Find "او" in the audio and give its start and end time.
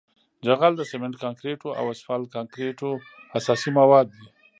1.79-1.85